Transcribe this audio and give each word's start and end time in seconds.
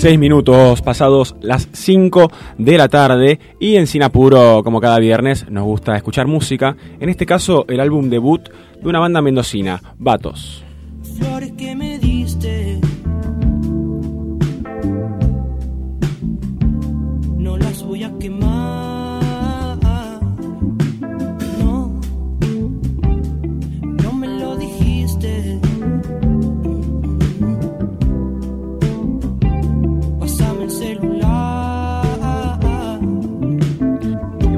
Seis 0.00 0.18
minutos 0.18 0.80
pasados 0.80 1.36
las 1.42 1.68
5 1.72 2.32
de 2.56 2.78
la 2.78 2.88
tarde 2.88 3.38
y 3.60 3.76
en 3.76 3.86
Sinapuro, 3.86 4.62
como 4.64 4.80
cada 4.80 4.98
viernes, 4.98 5.46
nos 5.50 5.64
gusta 5.64 5.94
escuchar 5.94 6.26
música. 6.26 6.74
En 7.00 7.10
este 7.10 7.26
caso, 7.26 7.66
el 7.68 7.80
álbum 7.80 8.08
debut 8.08 8.48
de 8.80 8.88
una 8.88 8.98
banda 8.98 9.20
mendocina, 9.20 9.82
Vatos. 9.98 10.64
Flores 11.18 11.52
que 11.52 11.76
me 11.76 11.98
diste. 11.98 12.80
No 17.36 17.58
las 17.58 17.82
voy 17.82 18.02
a 18.02 18.18
quemar. 18.18 18.99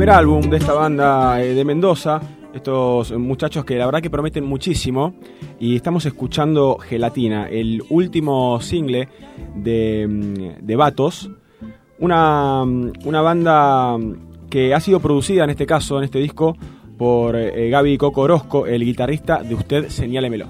Primer 0.00 0.16
álbum 0.16 0.48
de 0.48 0.56
esta 0.56 0.72
banda 0.72 1.42
eh, 1.42 1.52
de 1.52 1.62
Mendoza. 1.62 2.22
Estos 2.54 3.12
muchachos 3.12 3.66
que 3.66 3.76
la 3.76 3.84
verdad 3.84 4.00
que 4.00 4.08
prometen 4.08 4.44
muchísimo. 4.46 5.12
Y 5.58 5.76
estamos 5.76 6.06
escuchando 6.06 6.78
Gelatina, 6.78 7.50
el 7.50 7.82
último 7.90 8.62
single 8.62 9.10
de, 9.56 10.06
mm, 10.08 10.64
de 10.64 10.76
Vatos. 10.76 11.30
Una, 11.98 12.64
mm, 12.64 12.92
una 13.04 13.20
banda 13.20 13.98
que 14.48 14.72
ha 14.72 14.80
sido 14.80 15.00
producida 15.00 15.44
en 15.44 15.50
este 15.50 15.66
caso, 15.66 15.98
en 15.98 16.04
este 16.04 16.18
disco, 16.18 16.56
por 16.96 17.36
eh, 17.36 17.68
Gaby 17.68 17.98
Coco 17.98 18.22
Orozco, 18.22 18.66
el 18.66 18.82
guitarrista 18.82 19.42
de 19.42 19.54
Usted 19.54 19.90
Señálemelo. 19.90 20.46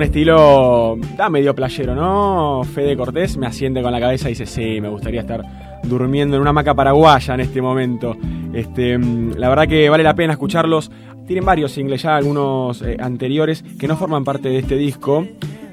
Un 0.00 0.04
estilo, 0.04 0.96
da 1.14 1.28
medio 1.28 1.54
playero, 1.54 1.94
¿no? 1.94 2.62
Fede 2.64 2.96
Cortés 2.96 3.36
me 3.36 3.46
asiente 3.46 3.82
con 3.82 3.92
la 3.92 4.00
cabeza 4.00 4.28
y 4.28 4.32
dice, 4.32 4.46
sí, 4.46 4.80
me 4.80 4.88
gustaría 4.88 5.20
estar 5.20 5.42
durmiendo 5.82 6.36
en 6.36 6.40
una 6.40 6.48
hamaca 6.48 6.72
paraguaya 6.74 7.34
en 7.34 7.40
este 7.40 7.60
momento. 7.60 8.16
Este, 8.54 8.96
mm, 8.96 9.34
la 9.36 9.50
verdad 9.50 9.68
que 9.68 9.90
vale 9.90 10.02
la 10.02 10.14
pena 10.14 10.32
escucharlos. 10.32 10.90
Tienen 11.26 11.44
varios 11.44 11.72
singles 11.72 12.00
ya, 12.00 12.16
algunos 12.16 12.80
eh, 12.80 12.96
anteriores 12.98 13.62
que 13.78 13.86
no 13.86 13.94
forman 13.98 14.24
parte 14.24 14.48
de 14.48 14.60
este 14.60 14.76
disco, 14.76 15.26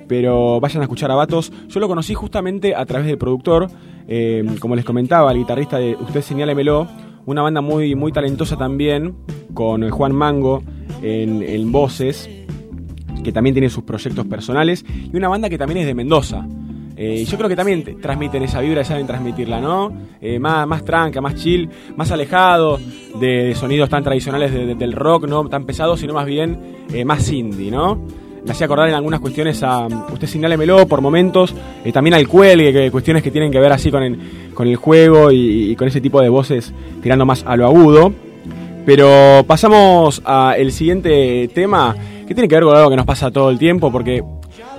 pero 0.09 0.59
vayan 0.59 0.81
a 0.81 0.83
escuchar 0.83 1.09
a 1.09 1.16
Vatos. 1.16 1.53
Yo 1.70 1.80
lo 1.80 1.88
conocí 1.88 2.14
justamente 2.14 2.75
a 2.75 2.86
través 2.86 3.08
del 3.08 3.17
productor, 3.17 3.70
eh, 4.09 4.44
como 4.59 4.75
les 4.75 4.83
comentaba, 4.83 5.31
el 5.31 5.38
guitarrista 5.38 5.78
de 5.78 5.95
Usted 5.95 6.22
Señálemelo, 6.22 6.86
una 7.25 7.44
banda 7.44 7.61
muy, 7.61 7.95
muy 7.95 8.11
talentosa 8.11 8.58
también, 8.58 9.16
con 9.53 9.89
Juan 9.89 10.14
Mango 10.14 10.64
en 11.02 11.72
voces 11.72 12.30
que 13.28 13.33
también 13.33 13.53
tiene 13.53 13.70
sus 13.70 13.83
proyectos 13.83 14.25
personales, 14.25 14.86
y 14.89 15.16
una 15.17 15.28
banda 15.28 15.50
que 15.50 15.58
también 15.58 15.81
es 15.81 15.86
de 15.86 15.94
Mendoza. 15.94 16.47
Eh, 16.95 17.25
yo 17.25 17.36
creo 17.38 17.50
que 17.50 17.58
también 17.58 17.83
te- 17.83 17.95
transmiten 17.95 18.42
esa 18.44 18.61
vibra 18.61 18.86
saben 18.86 19.06
transmitirla, 19.06 19.59
¿no? 19.59 19.92
Eh, 20.22 20.39
más, 20.39 20.66
más 20.66 20.86
tranca, 20.86 21.20
más 21.20 21.36
chill, 21.36 21.70
más 21.98 22.09
alejado 22.11 22.80
de 23.20 23.53
sonidos 23.53 23.89
tan 23.89 24.02
tradicionales 24.02 24.53
de- 24.53 24.66
de- 24.67 24.75
del 24.75 24.94
rock, 24.94 25.28
no 25.28 25.48
tan 25.50 25.66
pesados, 25.66 26.00
sino 26.00 26.14
más 26.14 26.25
bien 26.25 26.58
eh, 26.94 27.03
más 27.03 27.30
indie, 27.30 27.70
¿no? 27.70 28.00
Me 28.45 28.52
hacía 28.52 28.66
acordar 28.66 28.88
en 28.88 28.95
algunas 28.95 29.20
cuestiones 29.20 29.61
a 29.61 29.88
Usted 30.11 30.25
Señálemelo 30.28 30.88
por 30.88 31.02
momentos, 31.02 31.53
también 31.92 32.14
al 32.14 32.30
cuelgue, 32.30 32.72
que, 32.72 32.89
cuestiones 32.92 33.22
que 33.22 33.30
tienen 33.30 33.52
que 33.52 33.59
ver 33.59 33.73
así 33.73 33.92
con 33.92 34.03
el, 34.03 34.17
con 34.53 34.67
el 34.70 34.78
juego 34.78 35.31
y, 35.31 35.72
y 35.72 35.75
con 35.75 35.89
ese 35.89 36.00
tipo 36.00 36.22
de 36.22 36.30
voces 36.30 36.73
tirando 37.03 37.25
más 37.25 37.44
a 37.45 37.58
lo 37.58 37.66
agudo. 37.66 38.14
Pero 38.87 39.43
pasamos 39.45 40.21
al 40.23 40.71
siguiente 40.71 41.49
tema 41.53 41.93
que 42.25 42.33
tiene 42.33 42.48
que 42.48 42.55
ver 42.55 42.64
con 42.64 42.73
algo 42.73 42.89
que 42.89 42.95
nos 42.95 43.05
pasa 43.05 43.30
todo 43.30 43.49
el 43.49 43.59
tiempo, 43.59 43.92
porque 43.92 44.23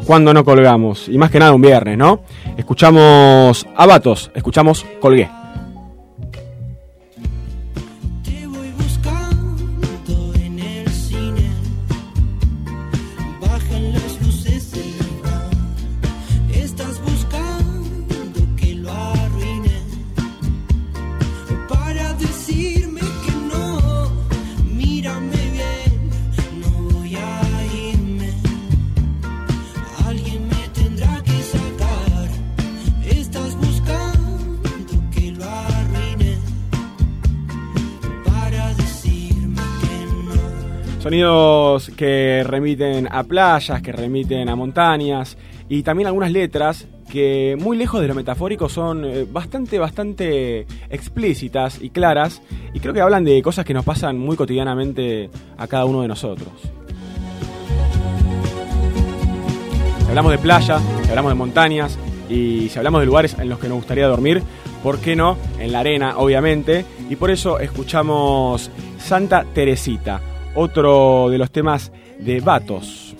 cuando 0.07 0.33
no 0.33 0.47
colgamos, 0.47 1.11
y 1.11 1.19
más 1.19 1.31
que 1.31 1.39
nada 1.39 1.53
un 1.53 1.61
viernes, 1.61 1.99
¿no? 1.99 2.21
Escuchamos 2.57 3.67
a 3.77 3.87
escuchamos 4.35 4.87
Colgué. 4.99 5.29
Sonidos 41.09 41.91
que 41.97 42.45
remiten 42.47 43.09
a 43.11 43.25
playas, 43.25 43.81
que 43.81 43.93
remiten 43.93 44.47
a 44.51 44.57
montañas, 44.57 45.39
y 45.67 45.83
también 45.83 46.07
algunas 46.07 46.31
letras 46.31 46.87
que 47.11 47.57
muy 47.59 47.79
lejos 47.79 48.03
de 48.03 48.09
lo 48.09 48.15
metafórico 48.15 48.69
son 48.69 49.07
eh, 49.07 49.25
bastante, 49.27 49.79
bastante 49.79 50.67
explícitas 50.91 51.81
y 51.81 51.89
claras, 51.89 52.43
y 52.75 52.81
creo 52.81 52.93
que 52.93 53.01
hablan 53.01 53.25
de 53.25 53.41
cosas 53.41 53.65
que 53.65 53.73
nos 53.73 53.87
pasan 53.87 54.19
muy 54.19 54.37
cotidianamente 54.37 55.31
a 55.57 55.67
cada 55.67 55.87
uno 55.87 56.03
de 56.03 56.09
nosotros. 56.09 56.53
Si 60.01 60.09
hablamos 60.09 60.33
de 60.33 60.39
playa, 60.39 60.79
si 61.05 61.09
hablamos 61.09 61.31
de 61.31 61.37
montañas 61.37 61.99
y 62.29 62.69
si 62.69 62.77
hablamos 62.79 63.01
de 63.01 63.07
lugares 63.07 63.35
en 63.39 63.49
los 63.49 63.59
que 63.59 63.69
nos 63.69 63.79
gustaría 63.79 64.07
dormir, 64.09 64.43
¿por 64.83 64.99
qué 64.99 65.17
no? 65.17 65.39
En 65.59 65.73
la 65.73 65.81
arena, 65.81 66.19
obviamente. 66.19 66.85
Y 67.09 67.17
por 67.17 67.31
eso 67.31 67.61
escuchamos 67.61 68.71
Santa 68.99 69.47
Teresita, 69.55 70.21
otro 70.55 71.29
de 71.31 71.39
los 71.39 71.51
temas 71.51 71.93
de 72.19 72.41
Vatos. 72.41 73.15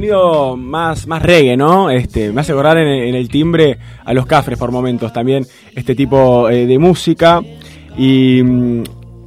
Sonido 0.00 0.56
más, 0.56 1.06
más 1.06 1.20
reggae, 1.20 1.58
¿no? 1.58 1.90
Este, 1.90 2.32
me 2.32 2.40
hace 2.40 2.52
acordar 2.52 2.78
en, 2.78 3.14
el 3.14 3.28
timbre 3.28 3.76
a 4.02 4.14
los 4.14 4.24
cafres 4.24 4.58
por 4.58 4.72
momentos 4.72 5.12
también 5.12 5.46
este 5.74 5.94
tipo 5.94 6.48
eh, 6.48 6.64
de 6.64 6.78
música. 6.78 7.42
Y 7.98 8.42
mm, 8.42 8.82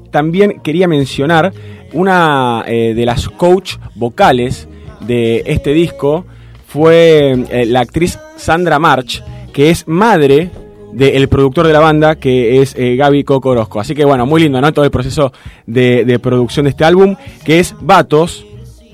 también 0.10 0.62
quería 0.64 0.88
mencionar 0.88 1.54
una 1.94 2.64
eh, 2.66 2.96
de 2.96 3.06
las 3.06 3.30
coach 3.30 3.76
vocales 3.94 4.68
de 5.02 5.44
este 5.46 5.74
disco 5.74 6.26
fue 6.66 7.46
eh, 7.52 7.68
la 7.68 7.82
actriz 7.82 8.18
Sandra 8.36 8.80
March, 8.80 9.24
que 9.54 9.70
es 9.70 9.88
madre 9.88 10.50
del 10.92 11.28
productor 11.28 11.68
de 11.68 11.74
la 11.74 11.82
banda, 11.82 12.16
que 12.16 12.64
es 12.64 12.76
Gaby 12.76 13.24
Coco 13.24 13.50
Orozco. 13.50 13.80
Así 13.80 13.94
que 13.94 14.06
bueno, 14.06 14.26
muy 14.26 14.42
lindo, 14.42 14.60
¿no? 14.60 14.74
Todo 14.74 14.86
el 14.86 14.92
proceso 14.92 15.34
de, 15.68 16.04
de 16.04 16.18
producción 16.18 16.64
de 16.64 16.72
este 16.72 16.84
álbum, 16.84 17.16
que 17.46 17.60
es 17.60 17.76
Vatos, 17.80 18.44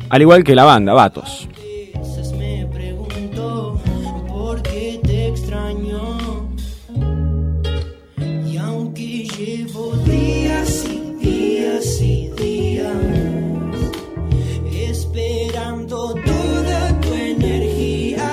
al 0.09 0.21
igual 0.21 0.43
que 0.43 0.55
la 0.55 0.65
banda, 0.65 0.93
Vatos. 0.93 1.47
Te 5.03 5.27
extraño. 5.27 6.17
Y 8.45 8.57
aunque 8.57 9.27
llevo 9.37 9.95
días 10.05 10.85
y 10.85 11.25
días 11.25 12.01
y 12.01 12.29
días 12.37 12.87
esperando 14.73 16.13
toda 16.13 17.01
tu 17.01 17.13
energía. 17.13 18.25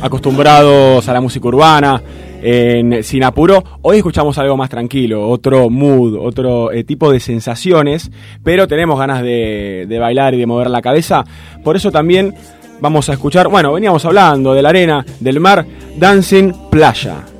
acostumbrados 0.00 1.08
a 1.08 1.12
la 1.12 1.20
música 1.20 1.48
urbana 1.48 2.00
en 2.40 3.02
Sin 3.02 3.24
Apuro. 3.24 3.64
Hoy 3.82 3.96
escuchamos 3.98 4.38
algo 4.38 4.56
más 4.56 4.70
tranquilo, 4.70 5.28
otro 5.28 5.70
mood, 5.70 6.14
otro 6.14 6.70
eh, 6.70 6.84
tipo 6.84 7.10
de 7.10 7.18
sensaciones, 7.18 8.10
pero 8.44 8.68
tenemos 8.68 8.98
ganas 8.98 9.22
de 9.22 9.98
bailar 10.00 10.34
y 10.34 10.38
de 10.38 10.46
mover 10.46 10.70
la 10.70 10.82
cabeza. 10.82 11.24
Por 11.64 11.74
eso 11.76 11.90
también 11.90 12.34
vamos 12.80 13.08
a 13.08 13.14
escuchar, 13.14 13.48
bueno, 13.48 13.72
veníamos 13.72 14.04
hablando 14.04 14.54
de 14.54 14.62
la 14.62 14.68
arena, 14.68 15.04
del 15.20 15.40
mar, 15.40 15.64
Dancing 15.96 16.52
Playa. 16.70 17.37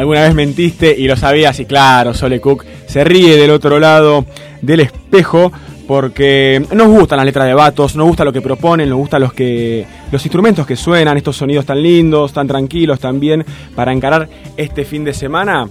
Alguna 0.00 0.22
vez 0.22 0.34
mentiste 0.34 0.94
y 0.98 1.06
lo 1.06 1.14
sabías 1.14 1.60
y 1.60 1.66
claro, 1.66 2.14
Sole 2.14 2.40
Cook 2.40 2.64
se 2.86 3.04
ríe 3.04 3.36
del 3.36 3.50
otro 3.50 3.78
lado 3.78 4.24
del 4.62 4.80
espejo 4.80 5.52
porque 5.86 6.64
nos 6.72 6.88
gustan 6.88 7.18
las 7.18 7.26
letras 7.26 7.46
de 7.46 7.52
Vatos, 7.52 7.96
nos 7.96 8.06
gusta 8.06 8.24
lo 8.24 8.32
que 8.32 8.40
proponen, 8.40 8.88
nos 8.88 8.98
gustan 8.98 9.20
los 9.20 9.34
que 9.34 9.84
los 10.10 10.24
instrumentos 10.24 10.66
que 10.66 10.76
suenan, 10.76 11.18
estos 11.18 11.36
sonidos 11.36 11.66
tan 11.66 11.82
lindos, 11.82 12.32
tan 12.32 12.46
tranquilos 12.46 12.98
también 12.98 13.44
para 13.74 13.92
encarar 13.92 14.26
este 14.56 14.84
fin 14.84 15.04
de 15.04 15.12
semana. 15.12 15.68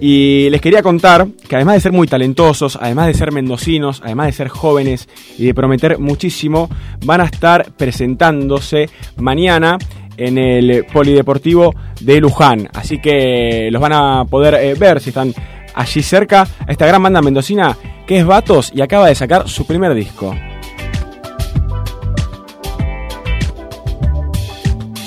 Y 0.00 0.48
les 0.48 0.60
quería 0.60 0.82
contar 0.82 1.26
que 1.48 1.56
además 1.56 1.74
de 1.74 1.80
ser 1.80 1.92
muy 1.92 2.06
talentosos, 2.06 2.78
además 2.80 3.08
de 3.08 3.14
ser 3.14 3.32
mendocinos, 3.32 4.00
además 4.02 4.28
de 4.28 4.32
ser 4.32 4.48
jóvenes 4.48 5.08
y 5.36 5.46
de 5.46 5.54
prometer 5.54 5.98
muchísimo, 5.98 6.70
van 7.04 7.20
a 7.20 7.24
estar 7.24 7.72
presentándose 7.72 8.88
mañana 9.16 9.76
en 10.18 10.36
el 10.36 10.84
Polideportivo 10.84 11.74
de 12.00 12.20
Luján. 12.20 12.68
Así 12.74 12.98
que 12.98 13.70
los 13.70 13.80
van 13.80 13.92
a 13.92 14.24
poder 14.24 14.54
eh, 14.54 14.74
ver 14.74 15.00
si 15.00 15.10
están 15.10 15.32
allí 15.74 16.02
cerca 16.02 16.46
esta 16.66 16.86
gran 16.86 17.02
banda 17.02 17.22
mendocina 17.22 17.76
que 18.06 18.18
es 18.18 18.26
Vatos 18.26 18.72
y 18.74 18.80
acaba 18.80 19.06
de 19.06 19.14
sacar 19.14 19.48
su 19.48 19.66
primer 19.66 19.94
disco. 19.94 20.34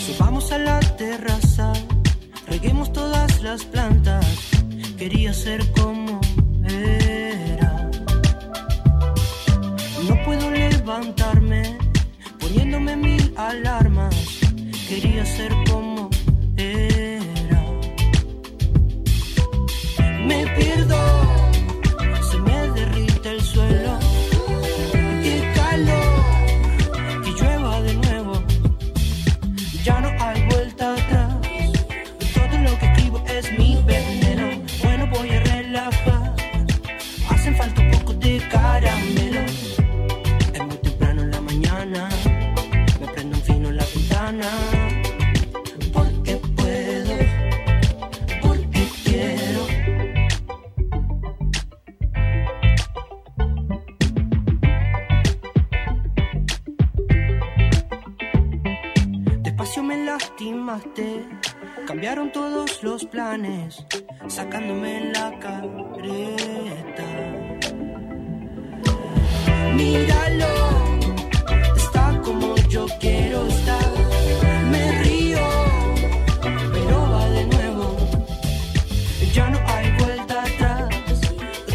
Subamos 0.05 0.51
a 0.51 0.57
la 0.57 0.79
terraza, 0.79 1.73
reguemos 2.47 2.93
todas 2.93 3.41
las 3.41 3.65
plantas. 3.65 4.25
Quería 4.97 5.33
ser 5.33 5.61
como 5.71 6.00
que 33.41 33.47
escribo 33.47 33.80
cambiaron 61.85 62.31
todos 62.31 62.81
los 62.81 63.05
planes, 63.05 63.85
sacándome 64.27 65.11
la 65.11 65.37
careta. 65.39 67.03
Míralo, 69.75 70.47
está 71.75 72.21
como 72.23 72.55
yo 72.69 72.85
quiero 72.99 73.45
estar. 73.47 73.91
Me 74.71 74.91
río, 75.03 75.39
pero 76.41 77.01
va 77.11 77.25
de 77.29 77.45
nuevo. 77.47 77.97
Ya 79.33 79.49
no 79.49 79.59
hay 79.67 79.91
vuelta 79.97 80.41
atrás. 80.41 80.89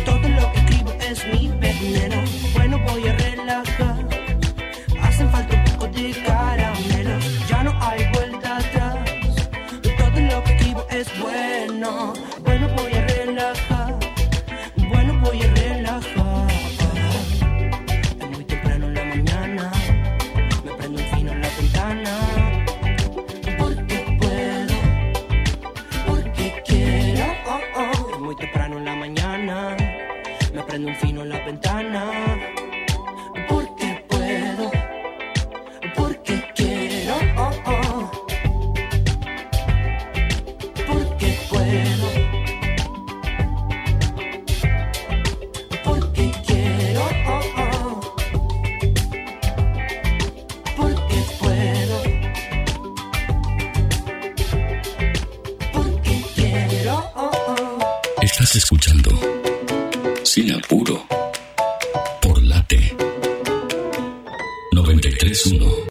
Todo 0.07 0.29
lo 0.29 0.53
que 0.53 0.59
escribo 0.61 0.93
es 1.11 1.27
mi 1.33 1.49
veneno. 1.59 2.23
Bueno, 2.55 2.79
voy 2.89 3.09
a 3.09 3.13
relajar. 3.17 3.96
Escuchando 58.57 59.11
Sin 60.23 60.51
Apuro 60.55 61.07
por 62.23 62.43
Late 62.43 62.97
931 64.73 65.76